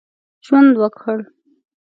[0.45, 1.17] ژوند وکړ.